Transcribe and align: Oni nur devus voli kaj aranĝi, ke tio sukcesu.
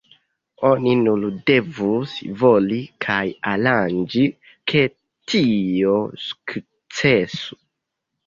Oni 0.67 0.93
nur 0.99 1.25
devus 1.49 2.13
voli 2.43 2.79
kaj 3.05 3.27
aranĝi, 3.51 4.23
ke 4.73 4.83
tio 5.33 5.99
sukcesu. 6.31 7.61